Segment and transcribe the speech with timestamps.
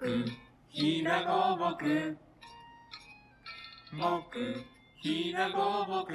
[0.00, 0.06] 木
[0.68, 2.16] ひなごぼく
[3.92, 4.54] もく
[5.02, 6.14] ひなごぼく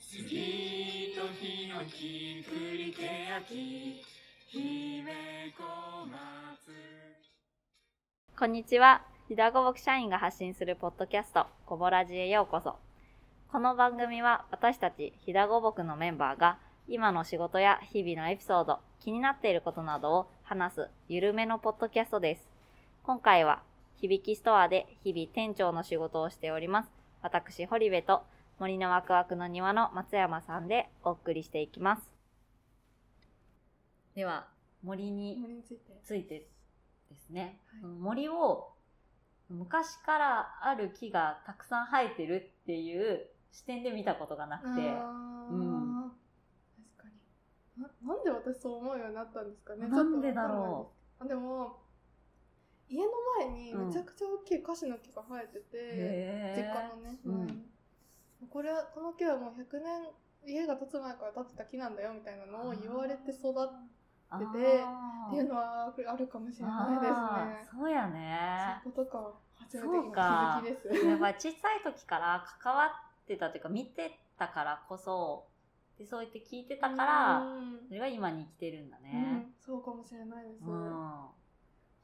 [0.00, 4.00] 杉とヒノキ栗けやき
[4.46, 5.12] 姫
[5.58, 6.18] 小松
[8.38, 9.02] こんにちは。
[9.28, 12.76] ひだごぼく社員が発信するポッドキャスト、こぼらじへようこそ。
[13.50, 22.48] この番組は私たちひだごぼくのメンバーが今の仕事や日々のエピソード、気になっていることなどを話すゆるめのポッドキャストです。
[23.02, 23.60] 今回は
[23.98, 26.88] 響きストアで日々店長の仕事をしております。
[27.20, 28.22] 私、堀部と
[28.58, 32.02] 森のワクワクの庭の松山さんでお送りしていきます。
[34.14, 34.48] では、
[34.82, 35.36] 森に
[36.02, 36.46] ついて。
[37.10, 38.72] ですね、はい森を
[39.50, 46.12] 昔からある木がたくさん生えてるっていう視点で見たことがなくて、あーうん
[46.96, 47.08] 確か
[47.76, 48.14] にな。
[48.14, 49.88] なんで私そう思うようになったんですかね。
[49.88, 50.90] なんでだろ
[51.20, 51.24] う。
[51.24, 51.76] あでも
[52.88, 57.64] 家の前にめちゃくちゃ大きいカシの木が生えてて、へ実家のね、うん
[58.48, 60.08] これはこの木はもう100年
[60.46, 63.52] 家が建つ前から建ってた木なんだよみたいなのを言われて育っ
[64.30, 67.80] あててーていうのはあるかもしれないですね。
[67.82, 69.34] そうやねそういうことか。
[69.54, 71.04] 初めて気づきです。
[71.04, 75.46] やっぱり小さい時から関わってたというか見てたからこそ
[75.98, 80.64] でそう言って聞いてたから、うんそれが今に生きてるんだうねん、そうかもしれないです。
[80.64, 81.26] うん、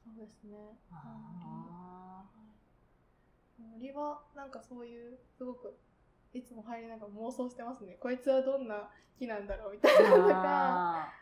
[0.03, 0.57] そうですね。
[0.91, 2.25] あ
[3.59, 5.77] 森はなんかそういうすごく
[6.33, 7.97] いつも入りながら妄想してますね。
[8.01, 11.03] こいつはどんな木なんだろうみたいなのが。
[11.05, 11.13] あ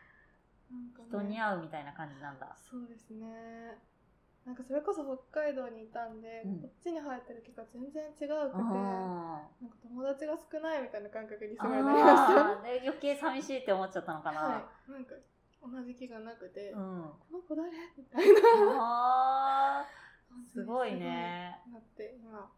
[0.71, 3.77] なんかねー人に合うみたいな感じなんだそうですね。
[4.45, 6.61] なんかそれこそ北海道にいたんで、うん。
[6.61, 12.59] こっちに生えてる木が全然違うくて、うんなんか友達が少ないみたいな感覚にすごいなりました。
[12.83, 14.93] 余計寂しいって思っちゃったのかな、はい。
[14.93, 15.15] なんか
[15.63, 17.05] 同じ木がなくて、うん。
[17.31, 17.71] この子誰？
[17.97, 19.87] みたいな。
[20.51, 21.61] すごいね。
[21.73, 22.51] なって今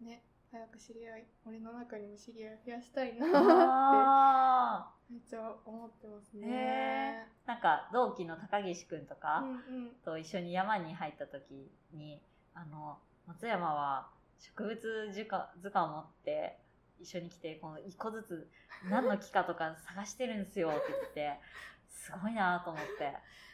[0.00, 6.46] ね早く知り合い森の中にも知り合い増やしたいなっあてめっちゃ思ってますーね。
[6.48, 9.54] ねーなんか同期の高岸くんとかうんう
[9.88, 12.20] んと一緒に山に入った時に
[12.54, 14.08] あの松山は
[14.38, 16.58] 植物図鑑図鑑を持って
[17.00, 18.48] 一緒に来てこの一個ずつ
[18.90, 21.40] 何の木かとか探してるんですよって言って
[21.88, 23.12] すごいなと思って、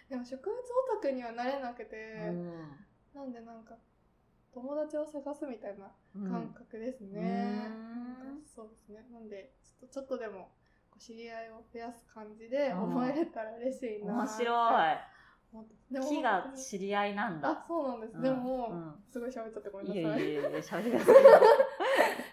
[0.09, 1.97] でも植物オタクにはなれなくて、
[2.28, 2.62] うん
[3.15, 3.76] なんでなんか
[4.53, 7.69] 友達を探すみたいなうん感覚ですね。
[7.71, 9.04] うんそうですね。
[9.12, 10.50] なんでちょっとちょっとでも
[10.99, 12.82] 知り合いを増やす感じでうん。
[12.84, 14.15] 思えれたら嬉しいな。
[14.15, 14.44] 面白
[14.93, 14.97] い。
[16.00, 18.15] 木が知り合いなんあだそうなんです。
[18.16, 18.22] うん。
[18.22, 18.94] でも、うん。
[19.10, 20.22] すごい喋っちゃってごめんいなさい。
[20.22, 21.15] えいえいえ 喋ってください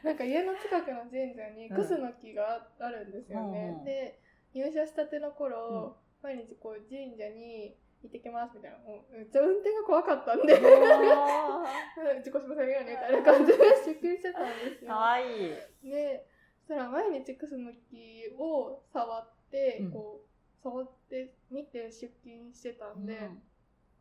[0.03, 1.75] なんか家の近くの神社にうん。
[1.75, 3.59] クスの木があるんですよね。
[3.59, 3.83] うんうん。
[3.83, 4.19] で
[4.53, 8.77] 入社したての頃、毎日こう神社に行ってきますみたいな。
[8.79, 10.53] もうめっちゃ運転が怖かったんで。
[12.17, 14.89] 自己紹介ようにみたいな感じで出勤してたんですよ。
[14.91, 15.89] かわいい。
[15.89, 16.25] で
[16.67, 19.91] そしたら毎日クスの木を触って、うん。
[19.91, 23.41] こう触って見て出勤してたんで、うん。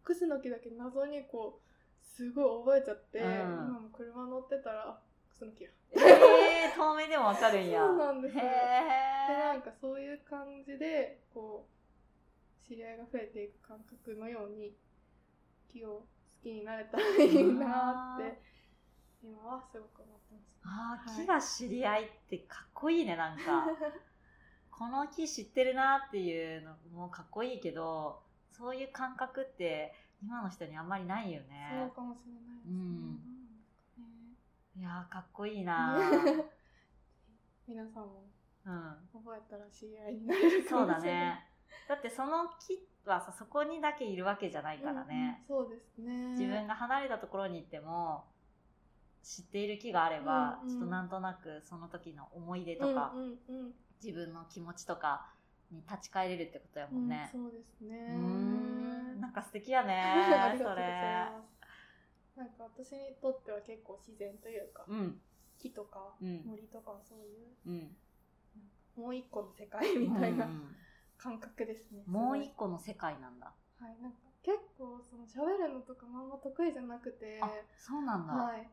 [0.05, 3.27] クスの木だけ謎にこうすごい覚えちゃって、うん。
[3.27, 4.99] 今も車乗ってたらあ
[5.31, 5.71] クスの木や。
[5.93, 7.81] えー、遠目でもわかるんや。
[7.81, 14.73] そうなんですへでなえんかそういう感じでこう知り合いが増えていく感覚のように
[15.73, 16.07] 木を好
[16.43, 18.50] きになれたらいいなって
[19.23, 20.51] 今はすごく思ってます。
[20.65, 21.25] あーはい。
[21.25, 23.67] 木が知り合いってかっこいいねなんか。
[24.71, 32.71] この木知ってるなっていうのもかっこいいけどそういう感覚って今の人にあんまりないよそうねかもしれないですね。
[32.71, 33.15] うん。
[33.15, 33.21] ね。
[34.77, 35.99] いやーかっこいいな。
[37.69, 38.25] 皆さんも
[38.65, 39.09] うん。
[39.13, 41.27] 覚えたら知り合いになれるかそうもしれない。
[41.27, 41.47] だね。
[41.89, 46.13] だってその木はさそこにだけいるわけじゃないからね、うんうんそうですね。
[46.31, 48.25] 自分が離れたところに行っても
[49.23, 53.13] 知っている木があれば、ちょっとなんとなくその時の思い出とか、
[54.03, 55.29] 自分の気持ちとか
[55.71, 59.21] に立ち返れるってことやもんね、うんそうですね。
[59.21, 62.39] なんか素敵やね ありがとうそれございます。
[62.39, 65.21] なんか私にとっては結構自然というか、うん。
[65.59, 66.43] 木とかうん。
[66.47, 67.97] 森とかはそういううん。
[68.97, 70.77] もう一個の世界みたいなうん。
[71.19, 72.03] 感覚ですね。
[72.07, 73.53] もうす一個の世界なんだ。
[73.79, 78.67] はい、なんか結構その喋るのとかもあんま得意じゃなくて、あそうなんだ、はい。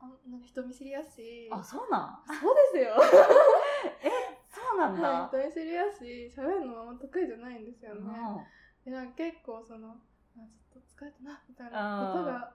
[0.00, 2.34] あなんか人見知りやし、あそうなん？
[2.40, 2.94] そうですよ。
[4.48, 8.00] そうなんだ、はい、人見知りやし、喋るのもあんま得意じゃないんですよね。
[8.00, 8.90] うん。
[8.92, 9.94] でなんか結構そのあ
[10.72, 12.54] ちょっと疲れたなみたいなことが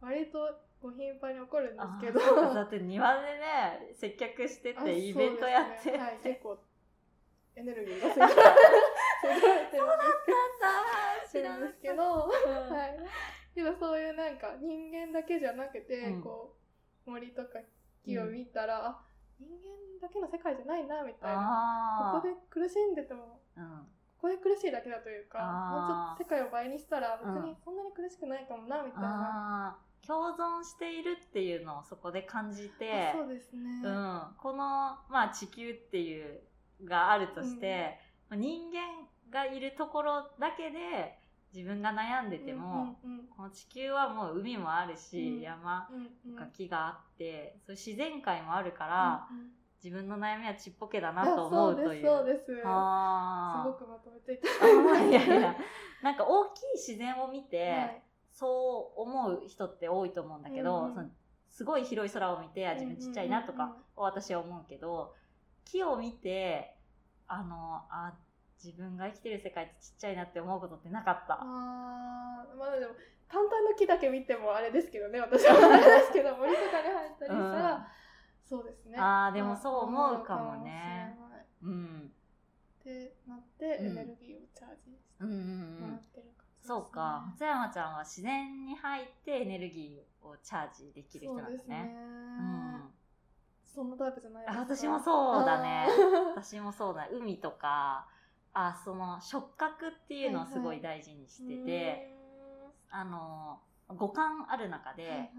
[0.00, 0.38] 割と
[0.80, 2.54] こう頻繁に起こるんですけど。
[2.54, 5.98] だって庭でね接客してあてイベントやってね。
[5.98, 6.56] はい、結構
[7.56, 8.32] エネルギーがすぎて
[9.20, 9.42] すごいて。
[9.42, 9.78] るんで
[11.28, 12.28] す知らなるんですけど、は
[12.86, 12.98] い。
[13.54, 16.22] けどそういうなんか人間だけじゃなくて、うん。
[16.22, 16.56] こ
[17.06, 17.60] う森とか
[18.04, 19.00] 木を見たら、あ
[19.38, 22.18] 人間だけの世界じゃないなみたいな。
[22.18, 23.86] あここで苦しんでてもーうん。
[24.18, 25.38] ここで苦しいだけだというか、
[26.18, 27.44] もうちょっと世界を倍にしたら別うん。
[27.44, 29.78] にそんなに苦しくないかもなみたいな。
[30.06, 33.82] 共存しているっていうのをそこで感じてあそうですね。
[33.84, 36.40] うん、この、まあ、地球っていう
[36.84, 37.98] があるとして、
[38.30, 41.18] まあ人間がいるところだけで
[41.54, 45.40] 自分が悩んでても、うんうんこの地球はもう海もあるし、うん。
[45.40, 46.36] 山うんうん。
[46.36, 49.50] とか木があって、そういう自然界もあるから、うんうん。
[49.82, 52.04] 自分の悩みはちっぽけだあなと思うという。
[52.04, 52.56] そうですそうです。
[52.56, 52.62] すご
[53.74, 55.56] くまとめていたいいやいや、
[56.02, 58.02] なんか大きい自然を見て、はい。
[58.32, 60.94] そう思う人って多いと思うんだけど、うんうん。
[60.94, 61.08] その
[61.50, 65.14] すごい広い空を見て、あ自分ちっちゃいなとかを私は思うけど、
[65.64, 66.76] 木を見て、
[67.28, 68.14] あの、あ、
[68.62, 71.34] 自分が生きてる世界ってちっちゃいなって思うことってなかった。
[71.40, 72.92] あーまあでも
[73.28, 77.88] 単体の木だけ見てもあれですけどね私は あれですけど森とかに入ったりしたら、
[78.48, 81.14] そうですねあーでもそう思うかもね
[81.62, 82.12] 思うん。
[82.80, 86.02] ってなってうんエネルギーをチャージしてうんうんうもらっん。
[86.04, 86.26] てる
[86.60, 87.24] そうか。
[87.32, 91.94] 松山ちゃんは自然に入ってエネルギーをチャージできる人なんですねね。
[91.94, 92.94] うん。
[93.64, 95.86] そんなタイプじゃない私もそうだね
[96.34, 97.06] 私もそうだ。
[97.10, 98.08] 海とか、
[98.52, 102.14] あ、その触覚っていうのをすごい大事にしてて、
[102.90, 105.30] あの、五感ある中で、はいはい。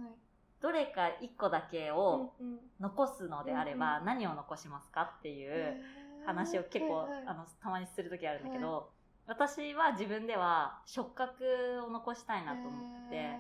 [0.62, 2.34] どれか一個だけを
[2.82, 5.82] 残すのであれば、うん何を残しますかっていう
[6.26, 7.24] 話を結構、はいはい。
[7.28, 8.90] あのたまにする時あるんだけど、
[9.28, 11.46] 私は自分では触覚
[11.88, 13.40] を残したいなと思ってへ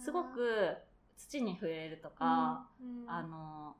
[0.00, 0.04] ー。
[0.04, 0.76] すごく
[1.16, 2.68] 土に触れるとか、
[3.08, 3.74] あの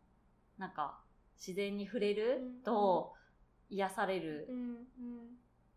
[0.59, 0.99] なんか
[1.37, 3.13] 自然に触れると
[3.71, 4.49] 癒される。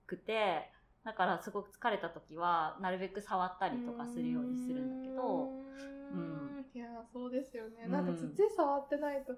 [0.06, 0.72] くて、
[1.06, 5.50] だからすごく疲れた時はなるべく触ったりとかするようにするんだけど、
[6.12, 6.66] うーん。
[6.74, 7.92] いやそうですよね、うん。
[7.92, 9.34] なんか土触ってないと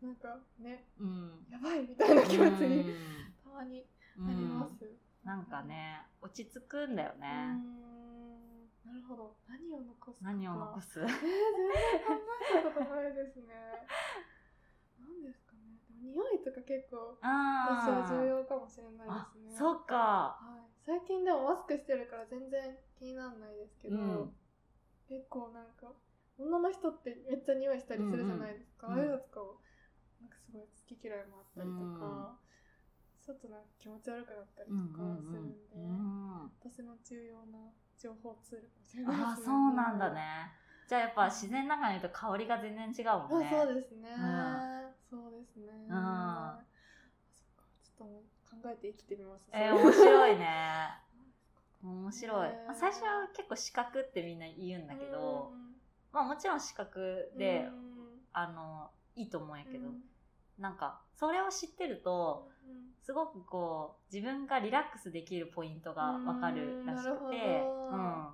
[0.00, 3.34] なんかねうん、やばいみたいな気持ちにうん。
[3.44, 3.84] たまに
[4.18, 4.78] うなりまん。
[4.78, 4.84] す、
[5.24, 8.64] なんかね落ち着くんだよね、ん。
[8.84, 9.36] なるほど。
[9.48, 10.26] 何を残すか。
[10.32, 11.00] 何を残す？
[11.00, 11.20] えー、全然
[12.06, 12.14] 考
[12.50, 13.52] えたことないですね
[16.08, 19.56] 匂いとか結構私はあ重要かもしれないあですね。
[19.56, 20.40] そっか。
[20.40, 24.32] はい、最近でもマスクしてるから全然気にならないですけど、うん。
[25.08, 25.92] 結構なんか
[26.38, 28.92] 女の人ってめっちゃ匂いしたりするじゃないですか、うん。
[28.94, 29.60] ああいうのとかを
[30.20, 32.38] なんかすごい好き嫌いもあったりとか、
[33.24, 35.94] ちょっとなんか気持ち悪くなったりとかするんで、うんう
[36.24, 39.46] ん私の重要な情報ツールかもしれないああですね。
[39.46, 40.20] そうなんだね
[40.88, 43.48] じゃあやっぱ自然の中にいると香りが全然違うあもんね。
[43.50, 44.16] そうですね、ん。
[45.10, 45.92] そうですね、ん。
[45.92, 46.58] あ
[47.36, 48.08] そっかちょっ
[48.62, 49.44] と考えて生きてみます。
[49.52, 50.48] えー、面白いね。
[51.84, 55.76] 面白い、ねまあ最初は結構視覚ってみんな言うんだけど、うん。
[56.10, 58.20] まあもちろん視覚で、うん。
[58.32, 60.02] あのいいと思うんやけど、うん。
[60.58, 68.28] なんかそれを知ってるとうんすごくこう自分がリラックスできるポイントがわかるらしくてうん、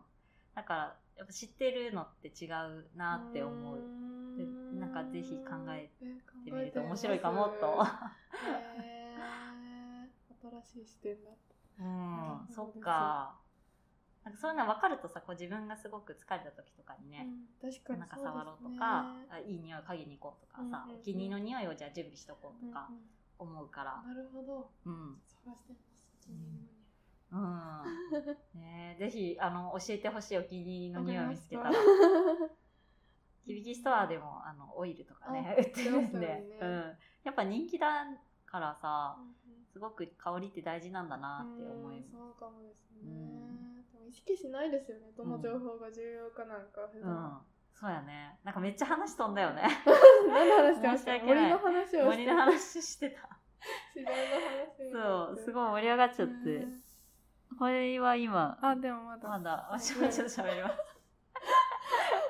[0.54, 3.78] だからやっぱ知ってるのって違うなって思う、
[4.36, 4.44] で
[4.78, 7.84] なんかぜひ考ええてみると面白いかもと、
[10.64, 11.30] 新しい視点だ
[11.80, 13.34] うん、そっか。
[14.24, 17.26] なんかそういうの分かるとさこう自分がすごく疲れた時とかにね、
[17.62, 21.00] うん確かになんか触ろうとか、あいい匂い嗅ぎに行こうとかさ、うんうんうん。
[21.00, 23.02] お気に入りの匂いをじゃあ準備しとこうとかうんうん
[23.36, 24.70] 思うから、なるほど。
[24.86, 25.94] うん、探してます。
[26.22, 26.73] お気に入りの
[27.34, 28.60] うん。
[28.60, 31.70] ねえぜひ、あの、教えてほしいお気に入りの匂いを見つけたら。
[33.44, 36.58] 響きストアでも、あの、オイルとかね、あ売ってるんで、よね。
[36.60, 36.70] うん。
[37.24, 38.06] やっぱ人気だ
[38.46, 39.34] からさ、うん
[39.74, 45.10] すごく香りって大事なんだなって思いうんそうかもですね、意識しないですよね。
[45.16, 47.04] どの情報が重要かなんか普うん。
[47.04, 47.42] 段、。
[47.74, 48.38] そうやね。
[48.44, 49.62] なんかめっちゃ話飛んだよね。
[50.30, 51.18] 何の話してました？
[51.18, 52.02] 森の話をして。
[52.04, 53.28] 森の話してた。
[53.96, 56.68] 自然の話そう、すいごい盛り上がっちゃって。
[57.58, 59.28] これは今、あでもまだ。
[59.28, 60.76] まだ、あ、ちょっと喋ります。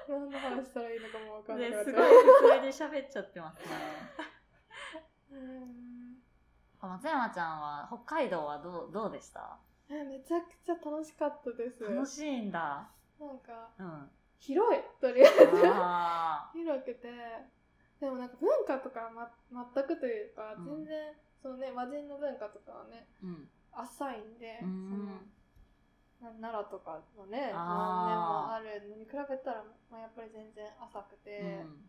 [0.09, 2.03] 何の話したらいいのかもわかんなくなっですごい。
[2.03, 3.65] 普通に喋っちゃってますね。
[5.33, 6.23] うん。
[6.83, 9.59] 松山ちゃんは北海道はどうどうでした？
[9.89, 11.85] えめちゃくちゃ楽しかったです。
[11.85, 12.91] 楽しいんだ。
[13.19, 14.11] なんかうん。
[14.39, 15.63] 広いとりあえず。
[15.67, 17.09] あ 広くて。
[18.01, 19.11] でもなんか文化とかは、
[19.51, 20.65] ま、全くというか、うん。
[20.65, 23.49] 全然そのね和人の文化とかはねーうん。
[23.77, 24.89] 浅いんで、うん。
[26.21, 31.85] そのな奈良とかのね何年もあるのに比べたら、まあ、やっぱり全然浅くて、うん。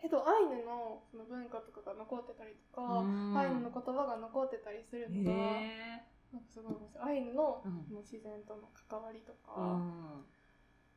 [0.00, 3.36] けどアイヌのその文化とかが残ってたりとか、うん。
[3.36, 6.02] アイヌの言葉が残ってたりするのが、へ
[6.32, 6.74] なんかすごい
[7.18, 7.84] イヌの,、うん。
[7.84, 10.24] その自然との関わりとか、うん。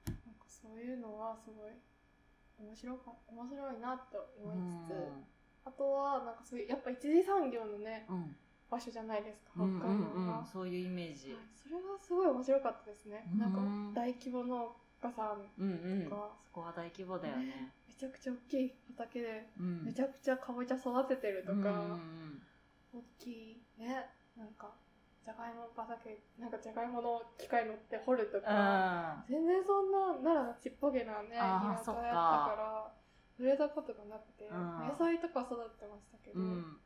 [0.08, 1.74] なんかそういうのはすごい
[2.60, 4.94] 面白か面白いなと思いつつ、
[5.66, 8.36] あとはなんかそういうやっぱ一次産業のねうん
[8.74, 10.40] 場所じゃないですか北うん海道が、うん。
[10.40, 11.34] うんそういうイメージ。
[11.34, 13.40] はいそれがすごい面白かったですね、うん。
[13.40, 16.04] なんか大規模農家さんうんうん。
[16.04, 17.72] とか、そこは大規模だよね。
[17.88, 19.86] めちゃくちゃ大きい畑でうん。
[19.86, 22.42] めちゃくちゃかぼちゃ育ててるとか、うんうん
[22.94, 24.10] 大きいね。
[24.38, 24.70] なんか
[25.24, 28.44] じゃがいも畑なんかじゃがいもの機械乗って掘るとうん。
[28.44, 32.94] か、全然そんな奈良のちっぽけなね田舎やったから
[33.38, 34.88] 触れたことがなくて、うん。
[34.88, 36.78] 野菜とか育ててましたけど、うん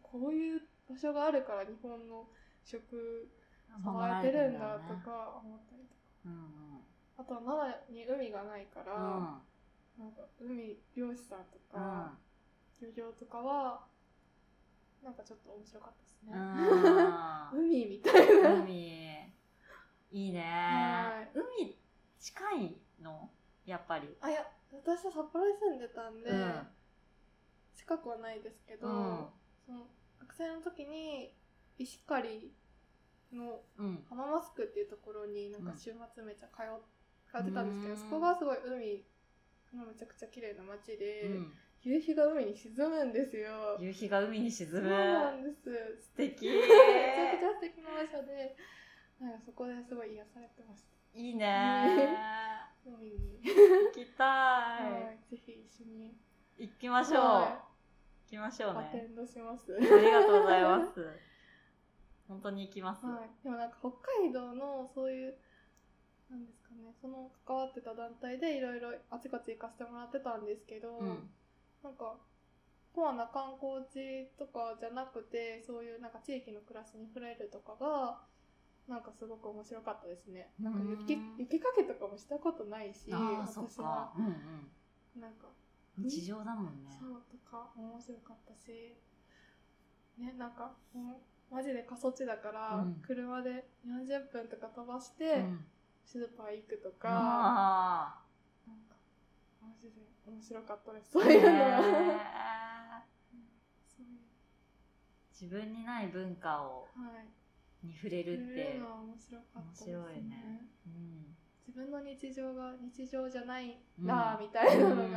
[0.00, 2.26] こういう場所があるから日本の
[2.64, 3.28] 食
[3.82, 5.40] 守栄えてるるんだとか。
[5.44, 6.00] 思ったりとか。
[6.26, 6.80] うん
[7.14, 10.02] あとは奈良に海がないから、うん。
[10.02, 12.18] なんか海漁師さんとうんか、
[12.80, 13.84] 漁業とかは
[15.04, 17.64] なんかちょっと面白かったですね、うん。
[17.66, 19.30] 海みたいな、海。
[20.10, 20.40] いいね。
[20.40, 21.30] はい。
[21.60, 21.78] 海
[22.18, 23.30] 近いの？
[23.66, 24.16] やっぱり。
[24.22, 26.66] あいや私は札幌に住んでたんで、うん。
[27.76, 29.26] 近くはないですけど、うん
[29.66, 29.86] その
[30.20, 31.34] 学生の時に
[31.78, 32.52] 石狩
[33.32, 36.62] のうん浜マスクっていうところになんか週末めっちゃ通
[37.38, 38.56] ってたんですけど、うんそこがすごい
[39.72, 41.52] 海のめちゃくちゃ綺麗な街で、うん
[41.84, 43.76] 夕日が海に沈むんですよ。
[43.80, 45.64] 夕日が海に沈そうむなんです。
[46.00, 48.54] 素敵めちゃくちゃ素敵な場所で、
[49.18, 51.18] なんかそこですごい癒されてました。
[51.18, 52.16] いいね
[52.86, 53.40] 海に。
[53.42, 54.78] 行きたは
[55.10, 55.36] いい。
[55.36, 56.14] ぜひ一緒に
[56.56, 57.71] 行きましょうは行
[58.32, 59.76] きましょうアテねンドします。
[59.76, 61.06] ありがとうございます。
[62.26, 63.04] 本当に行きます。
[63.04, 63.90] はい、でもなんか北
[64.22, 65.36] 海道のそういう
[66.30, 71.30] なんですかねその関わってた団体でいろいろあちこち行かせてもらってたんですけど、うん。
[71.82, 72.16] なんか
[72.94, 78.22] コアな観光地とかじゃなくてそういうなんか地域の暮らしに触れるとかが
[78.88, 80.54] なんかすごく面白かったですね。
[80.58, 84.10] なんか雪うん雪かけとかもしたことないし私は。
[84.14, 85.20] かうんうん。
[85.20, 85.48] なんか
[85.98, 86.90] 日常だもんね。
[86.98, 88.96] そうとか面白かったし。
[90.18, 90.72] ねなんか
[91.50, 92.94] マジで過疎地だから、うん。
[93.02, 95.64] 車で40分とか飛ばしうてん。
[96.04, 98.22] スーパー行くとか、あ
[98.66, 98.96] なんか
[99.60, 101.12] マジで面白かったです。
[101.12, 102.22] そういうの
[105.42, 107.18] 自分にない文化をは
[107.82, 107.86] い。
[107.86, 109.96] に触れるってうのは面白かったですね。
[109.96, 110.68] 面白いね。
[110.86, 111.36] うん。
[111.66, 115.08] 自分の日常が日常じゃないなあみたいなのがめっ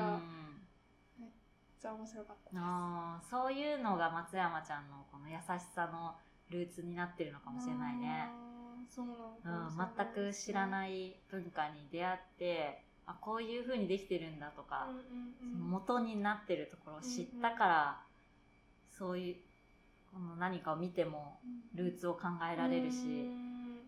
[1.86, 6.18] ちゃ面白かったです、あーそういうのが松山ちゃんのこの優しさの
[6.50, 8.30] ルーツになってるのかもしれないね、
[8.90, 15.52] そうなのうん、全く知らいない文化に出会ってあこういう風にできてるんだとか、うんうんうん。
[15.52, 18.02] その元になってるところを知ったから、
[18.98, 19.36] そういう
[20.12, 21.38] この何かを見ても
[21.76, 23.82] ルーツを考えられるし、うーん。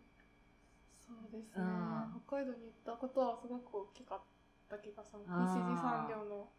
[1.02, 2.22] そうですね、うん。
[2.28, 4.20] 北海道に行ったことはすごく大きかっ
[4.70, 5.24] た気がする。
[5.26, 6.50] 西次産業の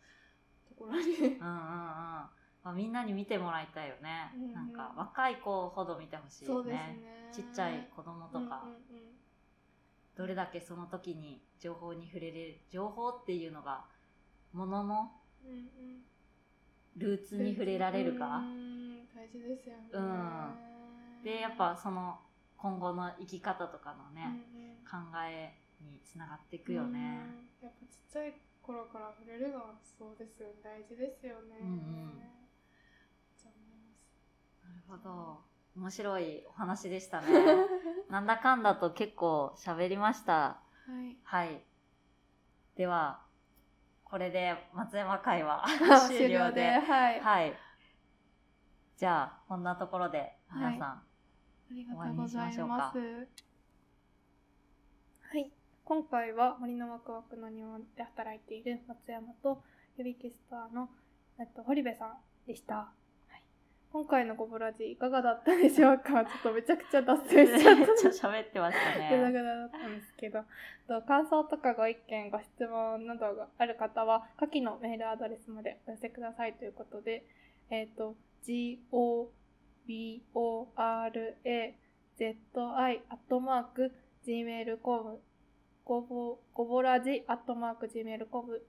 [1.20, 1.38] うんうんうん。
[1.40, 2.30] ま
[2.64, 4.52] あ、みんなに見てもらいたいよね、うんうん。
[4.52, 6.72] なんか若い子ほど見てほしいよね。
[6.72, 7.30] ね。
[7.32, 8.52] ちっちゃい子供とか、うんうんうん。
[10.16, 13.84] どれだけその時に情報に触れれる情報っていうのが
[14.52, 15.12] ものの
[15.44, 15.68] うんうん。
[16.96, 18.38] ルーツに触れられるか？
[18.38, 21.22] う、ん大事ですよね、うん。
[21.22, 22.18] でやっぱその
[22.56, 27.20] 今後の生き方とかのうんね、考えにつながっていくよね、
[27.62, 27.68] うん。
[27.68, 28.34] やっぱちっちゃい
[28.68, 30.54] 頃から触れるのはそうですよね。
[30.62, 32.20] 大事ですよね、うんうん。
[34.62, 35.40] なるほど。
[35.74, 37.28] 面白いお話でしたね。
[38.10, 40.34] なんだかんだと結構喋りました。
[40.34, 40.60] は
[41.02, 41.16] い。
[41.22, 41.62] はい。
[42.76, 43.22] では
[44.04, 45.64] これで松山会は
[46.06, 46.78] 終了で。
[46.78, 47.54] はい、はい。
[48.98, 51.02] じゃあこんなところで皆さん、あ
[51.70, 52.52] りがとうございま。
[52.52, 53.47] 終わりはい。
[55.88, 59.62] 今回は森のワクワクの庭で働いている松山と
[59.96, 60.90] 指キスターの、
[61.40, 62.12] えっと、堀部さん
[62.46, 62.74] でした。
[62.74, 62.92] は
[63.32, 63.42] い、
[63.90, 66.26] 今回のゴブラジいかがだったでしょうか？
[66.28, 67.92] ちょっとめちゃくちゃ脱線しちゃっめた。
[67.94, 70.44] っちゃ喋ってましたぐだねぐだだったんですけど、
[70.86, 77.24] と感想とかご意見、ご質問などがある方は、下記のメールアドレスまでお寄せくださいということで、
[77.70, 78.14] えっ、と、
[78.44, 80.20] gobora,zi,
[80.76, 81.08] ア
[83.14, 83.90] ットマーク、
[84.26, 85.20] gmail.com、
[85.88, 88.60] ごぼ、ごぼらじ、アットマーク、gmail.com、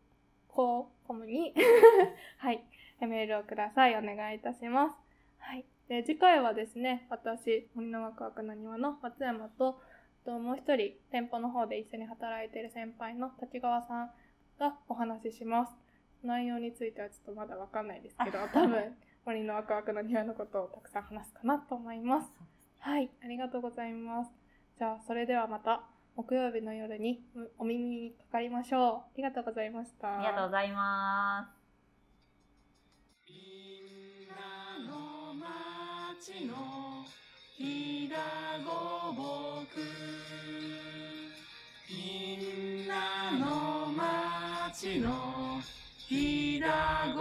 [0.47, 1.53] コムに、
[2.39, 2.63] はい、
[3.01, 3.97] メールをください。
[3.97, 4.95] お願いいたします。
[5.37, 5.65] はい。
[5.89, 9.81] で、次回はですね、私、森のワクワクの庭の松山と、
[10.23, 14.11] ともう一人、店舗の方で一緒に働いている先輩の立川さん
[14.57, 15.75] がお話しします。
[16.23, 22.31] 内容についてはちょっとまだわかんないですけど、 多分、森のワクワクの庭のことをたくさん話すかなと思います。
[22.79, 24.31] はい、ありがとうございます。
[24.77, 25.83] じゃあ、それではまた
[26.15, 27.21] 木曜日の夜に
[27.57, 28.83] お耳にかかりましょう。
[28.83, 30.17] ありがとうございました。
[30.17, 31.59] ありがとうございます。
[33.27, 33.33] み
[34.25, 37.05] んなの町の
[37.57, 38.17] ひだ
[38.65, 39.79] ごぼく
[41.89, 45.61] みんなの町の
[45.97, 47.13] ひだ